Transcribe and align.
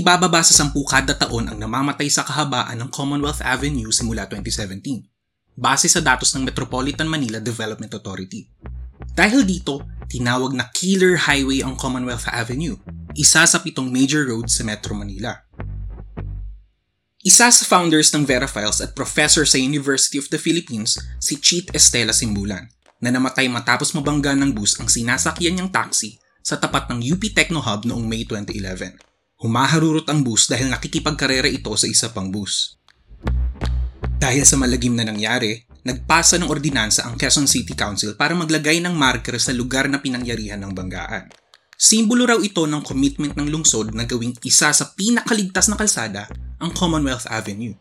hindi 0.00 0.08
bababa 0.16 0.40
sa 0.40 0.56
10 0.56 0.72
kada 0.88 1.12
taon 1.12 1.52
ang 1.52 1.60
namamatay 1.60 2.08
sa 2.08 2.24
kahabaan 2.24 2.72
ng 2.72 2.88
Commonwealth 2.88 3.44
Avenue 3.44 3.92
simula 3.92 4.24
2017, 4.24 5.04
base 5.60 5.92
sa 5.92 6.00
datos 6.00 6.32
ng 6.32 6.40
Metropolitan 6.40 7.04
Manila 7.04 7.36
Development 7.36 7.92
Authority. 7.92 8.48
Dahil 9.12 9.44
dito, 9.44 9.84
tinawag 10.08 10.56
na 10.56 10.72
Killer 10.72 11.28
Highway 11.28 11.60
ang 11.60 11.76
Commonwealth 11.76 12.24
Avenue, 12.32 12.80
isa 13.12 13.44
sa 13.44 13.60
pitong 13.60 13.92
major 13.92 14.24
roads 14.24 14.56
sa 14.56 14.64
Metro 14.64 14.96
Manila. 14.96 15.36
Isa 17.20 17.52
sa 17.52 17.64
founders 17.68 18.08
ng 18.16 18.24
Verifiles 18.24 18.80
at 18.80 18.96
professor 18.96 19.44
sa 19.44 19.60
University 19.60 20.16
of 20.16 20.32
the 20.32 20.40
Philippines, 20.40 20.96
si 21.20 21.36
Cheat 21.36 21.76
Estela 21.76 22.16
Simbulan, 22.16 22.72
na 23.04 23.12
namatay 23.12 23.52
matapos 23.52 23.92
mabangga 23.92 24.32
ng 24.32 24.56
bus 24.56 24.80
ang 24.80 24.88
sinasakyan 24.88 25.60
niyang 25.60 25.68
taxi 25.68 26.16
sa 26.40 26.56
tapat 26.56 26.88
ng 26.88 27.04
UP 27.04 27.20
Techno 27.36 27.60
Hub 27.60 27.84
noong 27.84 28.08
May 28.08 28.24
2011. 28.24 29.09
Humaharurot 29.40 30.04
ang 30.12 30.20
bus 30.20 30.52
dahil 30.52 30.68
nakikipagkarera 30.68 31.48
ito 31.48 31.72
sa 31.72 31.88
isa 31.88 32.12
pang 32.12 32.28
bus. 32.28 32.76
Dahil 34.20 34.44
sa 34.44 34.60
malagim 34.60 34.92
na 34.92 35.08
nangyari, 35.08 35.64
nagpasa 35.80 36.36
ng 36.36 36.52
ordinansa 36.52 37.08
ang 37.08 37.16
Quezon 37.16 37.48
City 37.48 37.72
Council 37.72 38.12
para 38.20 38.36
maglagay 38.36 38.84
ng 38.84 38.92
marker 38.92 39.40
sa 39.40 39.56
lugar 39.56 39.88
na 39.88 40.04
pinangyarihan 40.04 40.60
ng 40.60 40.76
banggaan. 40.76 41.32
Simbolo 41.72 42.28
raw 42.28 42.36
ito 42.44 42.68
ng 42.68 42.84
commitment 42.84 43.32
ng 43.32 43.48
lungsod 43.48 43.96
na 43.96 44.04
gawing 44.04 44.36
isa 44.44 44.76
sa 44.76 44.92
pinakaligtas 44.92 45.72
na 45.72 45.80
kalsada 45.80 46.28
ang 46.60 46.76
Commonwealth 46.76 47.24
Avenue. 47.32 47.72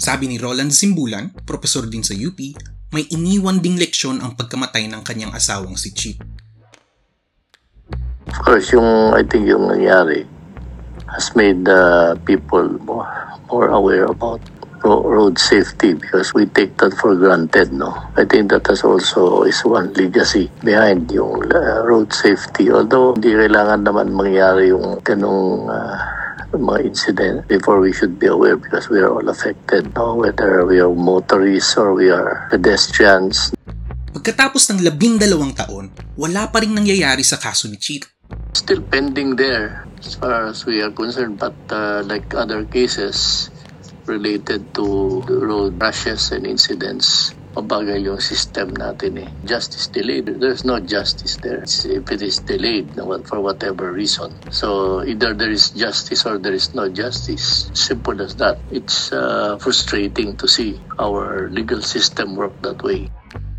Sabi 0.00 0.24
ni 0.24 0.40
Roland 0.40 0.72
Simbulan, 0.72 1.36
profesor 1.44 1.84
din 1.84 2.00
sa 2.00 2.16
UP, 2.16 2.40
may 2.96 3.04
iniwan 3.12 3.60
ding 3.60 3.76
leksyon 3.76 4.24
ang 4.24 4.40
pagkamatay 4.40 4.88
ng 4.88 5.04
kanyang 5.04 5.36
asawang 5.36 5.76
si 5.76 5.92
Chip. 5.92 6.43
Course, 8.44 8.76
yung 8.76 9.16
I 9.16 9.24
think 9.24 9.48
yung 9.48 9.72
nangyari 9.72 10.28
has 11.08 11.32
made 11.32 11.64
the 11.64 12.12
people 12.28 12.68
more, 12.84 13.08
more 13.48 13.72
aware 13.72 14.04
about 14.04 14.44
ro- 14.84 15.00
road 15.00 15.40
safety 15.40 15.96
because 15.96 16.36
we 16.36 16.44
take 16.52 16.76
that 16.76 16.92
for 17.00 17.16
granted, 17.16 17.72
no? 17.72 17.96
I 18.20 18.28
think 18.28 18.52
that 18.52 18.68
has 18.68 18.84
also 18.84 19.48
is 19.48 19.64
one 19.64 19.96
legacy 19.96 20.52
behind 20.60 21.08
yung 21.08 21.48
uh, 21.48 21.88
road 21.88 22.12
safety. 22.12 22.68
Although 22.68 23.16
hindi 23.16 23.32
kailangan 23.32 23.80
naman 23.80 24.12
mangyari 24.12 24.76
yung 24.76 25.00
ganong 25.00 25.72
uh, 25.72 25.96
mga 26.52 26.80
incident 26.84 27.36
before 27.48 27.80
we 27.80 27.96
should 27.96 28.20
be 28.20 28.28
aware 28.28 28.60
because 28.60 28.92
we 28.92 29.00
are 29.00 29.10
all 29.10 29.26
affected, 29.26 29.88
no? 29.96 30.20
Whether 30.20 30.68
we 30.68 30.84
are 30.84 30.92
motorists 30.92 31.80
or 31.80 31.96
we 31.96 32.12
are 32.12 32.46
pedestrians. 32.52 33.56
Pagkatapos 34.14 34.70
ng 34.70 34.84
labing 34.84 35.18
dalawang 35.18 35.56
taon, 35.56 35.90
wala 36.14 36.46
pa 36.52 36.62
rin 36.62 36.70
nangyayari 36.70 37.26
sa 37.26 37.40
kaso 37.40 37.66
ni 37.66 37.80
Cheat. 37.80 38.13
Still 38.54 38.86
pending 38.86 39.34
there 39.34 39.84
as 39.98 40.14
far 40.14 40.46
as 40.46 40.62
we 40.62 40.78
are 40.78 40.94
concerned, 40.94 41.42
but 41.42 41.58
uh, 41.74 42.06
like 42.06 42.30
other 42.38 42.62
cases 42.64 43.50
related 44.06 44.70
to 44.78 45.20
road 45.26 45.74
crashes 45.80 46.30
and 46.30 46.46
incidents, 46.46 47.34
mabagal 47.58 47.98
yung 47.98 48.20
system 48.22 48.70
natin 48.76 49.26
eh. 49.26 49.28
Justice 49.42 49.90
delayed. 49.90 50.38
There's 50.38 50.62
no 50.62 50.78
justice 50.78 51.34
there. 51.42 51.66
If 51.66 52.06
it 52.10 52.22
is 52.22 52.42
delayed 52.46 52.94
for 53.26 53.42
whatever 53.42 53.90
reason. 53.90 54.34
So 54.54 55.02
either 55.02 55.34
there 55.34 55.50
is 55.50 55.74
justice 55.74 56.22
or 56.22 56.38
there 56.38 56.54
is 56.54 56.74
no 56.78 56.86
justice. 56.86 57.70
Simple 57.74 58.22
as 58.22 58.38
that. 58.38 58.62
It's 58.70 59.10
uh, 59.10 59.58
frustrating 59.58 60.38
to 60.38 60.46
see 60.46 60.78
our 60.98 61.50
legal 61.50 61.82
system 61.82 62.38
work 62.38 62.54
that 62.62 62.82
way. 62.86 63.10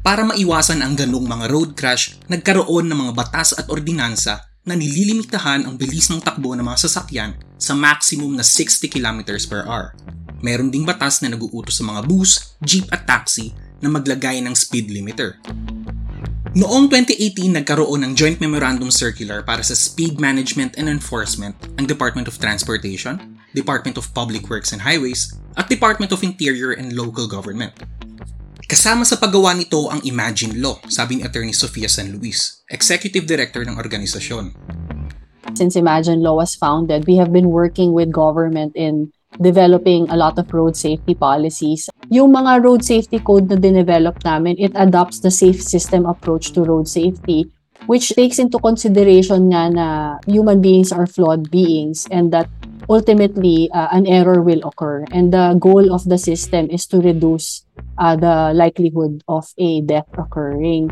Para 0.06 0.22
maiwasan 0.22 0.86
ang 0.86 0.94
ganong 0.94 1.26
mga 1.26 1.46
road 1.50 1.74
crash, 1.74 2.22
nagkaroon 2.30 2.86
ng 2.88 3.10
mga 3.10 3.14
batas 3.18 3.58
at 3.58 3.66
ordinansa 3.74 4.55
na 4.66 4.74
nililimitahan 4.74 5.64
ang 5.64 5.78
bilis 5.78 6.10
ng 6.10 6.20
takbo 6.20 6.58
ng 6.58 6.66
mga 6.66 6.90
sasakyan 6.90 7.38
sa 7.56 7.78
maximum 7.78 8.34
na 8.34 8.42
60 8.42 8.90
km 8.90 9.38
per 9.46 9.64
hour. 9.70 9.94
Meron 10.42 10.74
ding 10.74 10.84
batas 10.84 11.22
na 11.22 11.32
naguutos 11.32 11.80
sa 11.80 11.86
mga 11.86 12.02
bus, 12.06 12.58
jeep 12.66 12.90
at 12.90 13.06
taxi 13.06 13.54
na 13.80 13.88
maglagay 13.88 14.42
ng 14.42 14.54
speed 14.58 14.90
limiter. 14.90 15.38
Noong 16.56 16.88
2018, 16.88 17.52
nagkaroon 17.52 18.08
ng 18.08 18.14
Joint 18.16 18.40
Memorandum 18.40 18.88
Circular 18.88 19.44
para 19.44 19.60
sa 19.60 19.76
Speed 19.76 20.24
Management 20.24 20.80
and 20.80 20.88
Enforcement 20.88 21.52
ang 21.76 21.84
Department 21.84 22.32
of 22.32 22.40
Transportation, 22.40 23.20
Department 23.52 24.00
of 24.00 24.08
Public 24.16 24.48
Works 24.48 24.72
and 24.72 24.80
Highways, 24.80 25.36
at 25.60 25.68
Department 25.68 26.16
of 26.16 26.24
Interior 26.24 26.72
and 26.72 26.96
Local 26.96 27.28
Government. 27.28 27.76
Kasama 28.66 29.06
sa 29.06 29.20
paggawa 29.22 29.54
nito 29.54 29.92
ang 29.92 30.02
Imagine 30.08 30.58
Law, 30.58 30.82
sabi 30.90 31.20
ni 31.20 31.22
Attorney 31.28 31.54
Sofia 31.54 31.86
San 31.92 32.16
Luis, 32.16 32.66
Executive 32.72 33.28
Director 33.28 33.62
ng 33.62 33.78
organisasyon. 33.78 34.65
Since 35.56 35.76
Imagine 35.76 36.22
Law 36.22 36.36
was 36.36 36.56
founded, 36.56 37.08
we 37.08 37.16
have 37.16 37.32
been 37.32 37.50
working 37.50 37.94
with 37.94 38.12
government 38.12 38.76
in 38.76 39.12
developing 39.42 40.08
a 40.10 40.16
lot 40.16 40.38
of 40.38 40.54
road 40.54 40.76
safety 40.76 41.16
policies. 41.16 41.90
Yung 42.12 42.36
mga 42.36 42.64
road 42.64 42.84
safety 42.84 43.20
code 43.20 43.50
na 43.50 43.56
dinevelop 43.56 44.20
namin, 44.24 44.60
it 44.60 44.72
adopts 44.76 45.20
the 45.20 45.32
safe 45.32 45.64
system 45.64 46.06
approach 46.06 46.52
to 46.52 46.64
road 46.64 46.88
safety 46.88 47.52
which 47.86 48.10
takes 48.18 48.40
into 48.40 48.58
consideration 48.60 49.54
nga 49.54 49.70
na 49.70 49.88
human 50.26 50.62
beings 50.62 50.92
are 50.92 51.06
flawed 51.06 51.52
beings 51.52 52.08
and 52.10 52.34
that 52.34 52.50
ultimately 52.90 53.70
uh, 53.74 53.90
an 53.92 54.06
error 54.06 54.42
will 54.42 54.62
occur 54.66 55.06
and 55.12 55.34
the 55.34 55.58
goal 55.60 55.94
of 55.94 56.06
the 56.06 56.18
system 56.18 56.70
is 56.70 56.86
to 56.86 57.02
reduce 57.02 57.66
uh, 57.98 58.16
the 58.16 58.54
likelihood 58.54 59.22
of 59.28 59.46
a 59.58 59.82
death 59.82 60.10
occurring. 60.18 60.90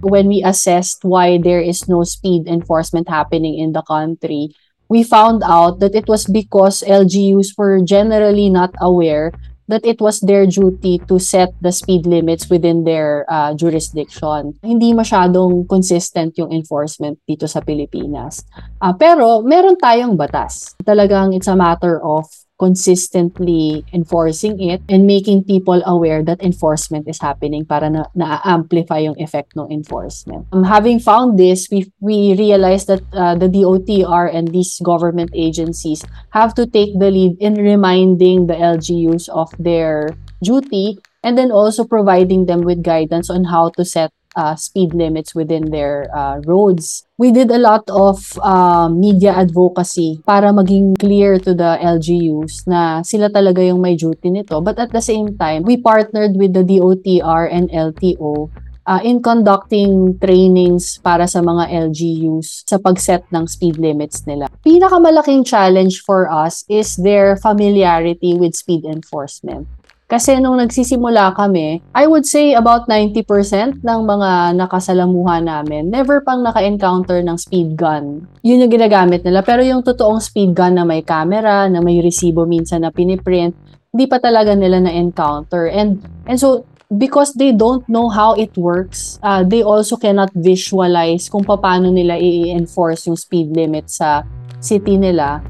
When 0.00 0.28
we 0.28 0.42
assessed 0.44 1.04
why 1.04 1.38
there 1.38 1.60
is 1.60 1.88
no 1.88 2.04
speed 2.04 2.46
enforcement 2.46 3.08
happening 3.08 3.58
in 3.58 3.72
the 3.72 3.82
country, 3.82 4.54
we 4.88 5.02
found 5.02 5.42
out 5.42 5.80
that 5.80 5.94
it 5.94 6.06
was 6.08 6.26
because 6.26 6.82
LGUs 6.86 7.58
were 7.58 7.82
generally 7.82 8.50
not 8.50 8.74
aware 8.80 9.32
that 9.68 9.84
it 9.84 10.00
was 10.00 10.22
their 10.22 10.46
duty 10.46 10.98
to 11.10 11.18
set 11.18 11.50
the 11.60 11.72
speed 11.72 12.06
limits 12.06 12.48
within 12.48 12.84
their 12.84 13.26
uh, 13.28 13.54
jurisdiction. 13.54 14.54
Hindi 14.62 14.94
masyadong 14.94 15.66
consistent 15.68 16.38
yung 16.38 16.54
enforcement 16.54 17.18
dito 17.26 17.50
sa 17.50 17.60
Pilipinas. 17.60 18.46
Uh, 18.78 18.94
pero 18.94 19.42
meron 19.42 19.74
tayong 19.74 20.14
batas. 20.14 20.78
Talagang 20.86 21.34
it's 21.34 21.50
a 21.50 21.58
matter 21.58 21.98
of 21.98 22.30
consistently 22.58 23.84
enforcing 23.92 24.60
it 24.60 24.80
and 24.88 25.06
making 25.06 25.44
people 25.44 25.82
aware 25.84 26.22
that 26.24 26.42
enforcement 26.42 27.08
is 27.08 27.20
happening 27.20 27.64
para 27.64 27.90
na, 27.90 28.04
na-amplify 28.14 28.98
yung 28.98 29.18
effect 29.20 29.52
ng 29.56 29.70
enforcement. 29.70 30.46
Um, 30.52 30.64
having 30.64 30.98
found 30.98 31.38
this, 31.38 31.68
we, 31.70 31.92
we 32.00 32.34
realized 32.34 32.88
that 32.88 33.02
uh, 33.12 33.34
the 33.34 33.48
DOTR 33.48 34.34
and 34.34 34.48
these 34.48 34.80
government 34.80 35.30
agencies 35.34 36.04
have 36.30 36.54
to 36.54 36.66
take 36.66 36.98
the 36.98 37.10
lead 37.10 37.36
in 37.40 37.54
reminding 37.54 38.46
the 38.46 38.54
LGUs 38.54 39.28
of 39.28 39.52
their 39.58 40.10
duty 40.42 40.98
and 41.22 41.36
then 41.36 41.50
also 41.50 41.84
providing 41.84 42.46
them 42.46 42.62
with 42.62 42.82
guidance 42.82 43.28
on 43.28 43.44
how 43.44 43.68
to 43.70 43.84
set 43.84 44.12
uh, 44.36 44.54
speed 44.54 44.92
limits 44.92 45.34
within 45.34 45.72
their 45.72 46.06
uh, 46.14 46.38
roads. 46.44 47.08
We 47.18 47.32
did 47.32 47.50
a 47.50 47.58
lot 47.58 47.88
of 47.88 48.20
uh, 48.44 48.92
media 48.92 49.32
advocacy 49.32 50.20
para 50.28 50.52
maging 50.52 51.00
clear 51.00 51.40
to 51.40 51.56
the 51.56 51.80
LGUs 51.80 52.68
na 52.68 53.00
sila 53.00 53.32
talaga 53.32 53.64
yung 53.64 53.80
may 53.80 53.96
duty 53.96 54.28
nito. 54.28 54.60
But 54.60 54.78
at 54.78 54.92
the 54.92 55.00
same 55.00 55.34
time, 55.40 55.64
we 55.64 55.80
partnered 55.80 56.36
with 56.36 56.52
the 56.52 56.62
DOTR 56.62 57.48
and 57.48 57.72
LTO 57.72 58.52
uh, 58.86 59.00
in 59.02 59.20
conducting 59.20 60.14
trainings 60.22 61.02
para 61.02 61.26
sa 61.26 61.42
mga 61.42 61.90
LGUs 61.90 62.68
sa 62.68 62.78
pagset 62.78 63.26
ng 63.34 63.44
speed 63.48 63.76
limits 63.80 64.24
nila. 64.24 64.46
Pinakamalaking 64.62 65.42
challenge 65.42 66.00
for 66.06 66.30
us 66.30 66.62
is 66.70 66.94
their 67.00 67.34
familiarity 67.36 68.36
with 68.38 68.54
speed 68.54 68.86
enforcement. 68.86 69.66
Kasi 70.06 70.38
nung 70.38 70.62
nagsisimula 70.62 71.34
kami, 71.34 71.82
I 71.90 72.06
would 72.06 72.22
say 72.22 72.54
about 72.54 72.86
90% 72.86 73.82
ng 73.82 74.00
mga 74.06 74.54
nakasalamuhan 74.54 75.50
namin, 75.50 75.90
never 75.90 76.22
pang 76.22 76.46
naka-encounter 76.46 77.26
ng 77.26 77.34
speed 77.34 77.74
gun. 77.74 78.22
Yun 78.46 78.62
yung 78.62 78.70
ginagamit 78.70 79.26
nila. 79.26 79.42
Pero 79.42 79.66
yung 79.66 79.82
totoong 79.82 80.22
speed 80.22 80.54
gun 80.54 80.78
na 80.78 80.86
may 80.86 81.02
camera, 81.02 81.66
na 81.66 81.82
may 81.82 81.98
resibo 81.98 82.46
minsan 82.46 82.86
na 82.86 82.94
piniprint, 82.94 83.58
hindi 83.90 84.06
pa 84.06 84.22
talaga 84.22 84.54
nila 84.54 84.78
na-encounter. 84.78 85.66
And, 85.74 85.98
and 86.30 86.38
so, 86.38 86.62
because 86.86 87.34
they 87.34 87.50
don't 87.50 87.82
know 87.90 88.06
how 88.06 88.38
it 88.38 88.54
works, 88.54 89.18
uh, 89.26 89.42
they 89.42 89.66
also 89.66 89.98
cannot 89.98 90.30
visualize 90.38 91.26
kung 91.26 91.42
paano 91.42 91.90
nila 91.90 92.14
i-enforce 92.14 93.10
yung 93.10 93.18
speed 93.18 93.50
limit 93.58 93.90
sa 93.90 94.22
city 94.62 95.02
nila 95.02 95.42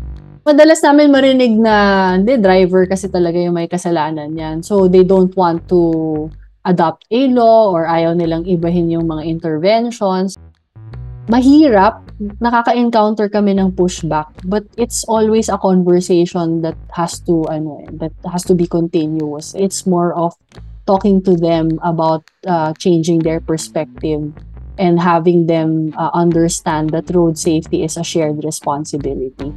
madalas 0.46 0.78
namin 0.78 1.10
marinig 1.10 1.58
na 1.58 2.14
hindi, 2.14 2.38
driver 2.38 2.86
kasi 2.86 3.10
talaga 3.10 3.34
yung 3.34 3.58
may 3.58 3.66
kasalanan 3.66 4.30
yan. 4.38 4.62
So, 4.62 4.86
they 4.86 5.02
don't 5.02 5.34
want 5.34 5.66
to 5.74 6.30
adopt 6.62 7.02
a 7.10 7.26
law 7.34 7.74
or 7.74 7.90
ayaw 7.90 8.14
nilang 8.14 8.46
ibahin 8.46 8.86
yung 8.86 9.10
mga 9.10 9.26
interventions. 9.26 10.38
Mahirap, 11.26 12.06
nakaka-encounter 12.38 13.26
kami 13.26 13.58
ng 13.58 13.74
pushback, 13.74 14.30
but 14.46 14.62
it's 14.78 15.02
always 15.10 15.50
a 15.50 15.58
conversation 15.58 16.62
that 16.62 16.78
has 16.94 17.18
to 17.26 17.42
ano 17.50 17.82
eh, 17.82 17.90
that 17.98 18.14
has 18.30 18.46
to 18.46 18.54
be 18.54 18.70
continuous. 18.70 19.50
It's 19.58 19.82
more 19.90 20.14
of 20.14 20.38
talking 20.86 21.18
to 21.26 21.34
them 21.34 21.82
about 21.82 22.22
uh, 22.46 22.70
changing 22.78 23.26
their 23.26 23.42
perspective 23.42 24.30
and 24.78 25.02
having 25.02 25.50
them 25.50 25.90
uh, 25.98 26.14
understand 26.14 26.94
that 26.94 27.10
road 27.10 27.34
safety 27.34 27.82
is 27.82 27.98
a 27.98 28.06
shared 28.06 28.46
responsibility. 28.46 29.50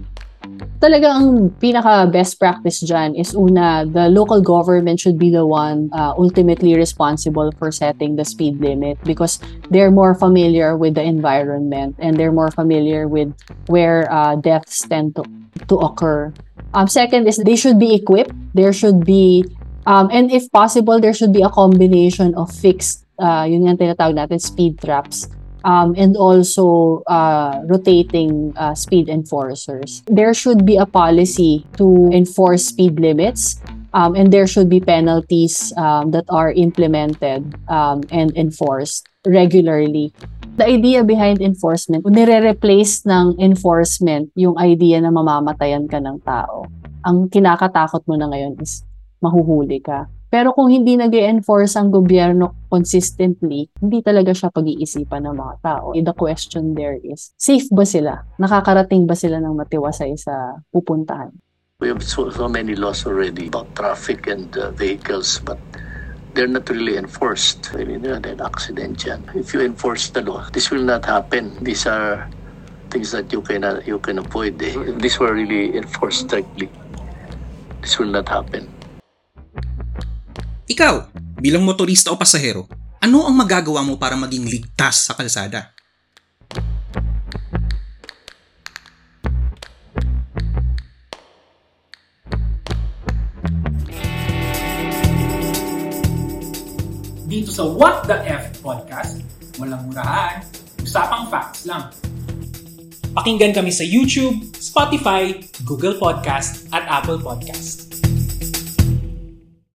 Talaga 0.80 1.20
ang 1.20 1.52
pinaka 1.60 2.08
best 2.08 2.40
practice 2.40 2.80
dyan 2.80 3.12
is 3.12 3.36
una, 3.36 3.84
the 3.84 4.08
local 4.08 4.40
government 4.40 4.96
should 4.96 5.20
be 5.20 5.28
the 5.28 5.44
one 5.44 5.92
uh, 5.92 6.16
ultimately 6.16 6.72
responsible 6.72 7.52
for 7.60 7.68
setting 7.68 8.16
the 8.16 8.24
speed 8.24 8.56
limit 8.64 8.96
because 9.04 9.44
they're 9.70 9.92
more 9.92 10.16
familiar 10.16 10.80
with 10.80 10.96
the 10.96 11.04
environment 11.04 12.00
and 12.00 12.16
they're 12.16 12.32
more 12.32 12.52
familiar 12.52 13.12
with 13.12 13.28
where 13.68 14.08
uh, 14.08 14.40
deaths 14.40 14.88
tend 14.88 15.20
to, 15.20 15.28
to 15.68 15.76
occur. 15.84 16.32
Um, 16.74 16.88
second 16.88 17.28
is 17.28 17.36
they 17.44 17.60
should 17.60 17.80
be 17.80 17.94
equipped. 17.94 18.32
There 18.56 18.72
should 18.72 19.04
be, 19.04 19.44
um, 19.86 20.08
and 20.12 20.32
if 20.32 20.48
possible, 20.52 21.02
there 21.02 21.14
should 21.14 21.34
be 21.34 21.44
a 21.44 21.50
combination 21.50 22.34
of 22.36 22.48
fixed, 22.56 23.04
uh, 23.20 23.44
yun 23.44 23.68
nga 23.68 23.76
tinatawag 23.76 24.16
natin, 24.16 24.40
speed 24.40 24.80
traps 24.80 25.28
um, 25.64 25.96
and 25.98 26.16
also 26.18 27.02
uh, 27.08 27.62
rotating 27.66 28.54
uh, 28.58 28.76
speed 28.76 29.10
enforcers. 29.10 30.04
There 30.08 30.34
should 30.34 30.66
be 30.66 30.78
a 30.78 30.86
policy 30.86 31.66
to 31.78 32.10
enforce 32.12 32.66
speed 32.66 33.00
limits, 33.00 33.62
um, 33.94 34.16
and 34.16 34.32
there 34.32 34.48
should 34.48 34.70
be 34.70 34.80
penalties 34.80 35.74
um, 35.78 36.12
that 36.12 36.26
are 36.30 36.52
implemented 36.52 37.56
um, 37.68 38.04
and 38.12 38.36
enforced 38.38 39.08
regularly. 39.26 40.14
The 40.58 40.68
idea 40.68 41.04
behind 41.04 41.42
enforcement, 41.42 42.04
nire-replace 42.06 43.08
ng 43.08 43.40
enforcement 43.40 44.32
yung 44.36 44.60
idea 44.60 45.00
na 45.00 45.12
mamamatayan 45.12 45.88
ka 45.88 46.04
ng 46.04 46.20
tao. 46.28 46.68
Ang 47.08 47.32
kinakatakot 47.32 48.04
mo 48.08 48.20
na 48.20 48.28
ngayon 48.28 48.60
is 48.60 48.84
mahuhuli 49.24 49.80
ka. 49.80 50.12
Pero 50.30 50.54
kung 50.54 50.70
hindi 50.70 50.94
nag 50.94 51.10
enforce 51.10 51.74
ang 51.74 51.90
gobyerno 51.90 52.70
consistently, 52.70 53.66
hindi 53.82 54.06
talaga 54.06 54.30
siya 54.30 54.54
pag-iisipan 54.54 55.26
ng 55.26 55.36
mga 55.36 55.56
tao. 55.66 55.98
The 55.98 56.14
question 56.14 56.78
there 56.78 57.02
is, 57.02 57.34
safe 57.34 57.66
ba 57.74 57.82
sila? 57.82 58.22
Nakakarating 58.38 59.10
ba 59.10 59.18
sila 59.18 59.42
ng 59.42 59.58
matiwasay 59.58 60.14
sa 60.22 60.62
pupuntahan? 60.70 61.34
We 61.82 61.90
have 61.90 62.06
so, 62.06 62.30
so 62.30 62.46
many 62.46 62.78
laws 62.78 63.10
already 63.10 63.50
about 63.50 63.74
traffic 63.74 64.30
and 64.30 64.54
uh, 64.54 64.70
vehicles, 64.78 65.42
but 65.42 65.58
they're 66.36 66.48
not 66.48 66.70
really 66.70 66.98
enforced. 66.98 67.74
I 67.74 67.84
mean, 67.90 68.06
uh, 68.06 68.22
an 68.22 68.42
accident 68.42 69.02
yan. 69.02 69.26
If 69.34 69.54
you 69.58 69.62
enforce 69.66 70.14
the 70.14 70.22
law, 70.22 70.46
this 70.54 70.70
will 70.70 70.84
not 70.84 71.06
happen. 71.06 71.58
These 71.64 71.88
are 71.88 72.30
things 72.92 73.12
that 73.12 73.34
you 73.34 73.42
can, 73.42 73.64
uh, 73.64 73.82
you 73.86 73.98
can 73.98 74.20
avoid. 74.20 74.62
Eh. 74.62 74.78
If 74.78 75.00
this 75.02 75.18
were 75.18 75.34
really 75.34 75.74
enforced 75.74 76.30
strictly, 76.30 76.70
this 77.82 77.98
will 77.98 78.14
not 78.14 78.30
happen. 78.30 78.70
Ikaw, 80.70 81.10
bilang 81.42 81.66
motorista 81.66 82.14
o 82.14 82.16
pasahero, 82.16 82.70
ano 83.02 83.26
ang 83.26 83.34
magagawa 83.34 83.82
mo 83.82 83.98
para 83.98 84.14
maging 84.14 84.46
ligtas 84.46 85.10
sa 85.10 85.18
kalsada? 85.18 85.74
Dito 97.26 97.50
sa 97.50 97.66
What 97.66 98.06
the 98.06 98.22
F 98.30 98.62
podcast, 98.62 99.26
walang 99.58 99.90
murahan, 99.90 100.46
usapang 100.86 101.34
facts 101.34 101.66
lang. 101.66 101.90
Pakinggan 103.18 103.58
kami 103.58 103.74
sa 103.74 103.82
YouTube, 103.82 104.38
Spotify, 104.62 105.34
Google 105.66 105.98
Podcast 105.98 106.70
at 106.70 106.86
Apple 106.86 107.18
Podcast. 107.18 107.79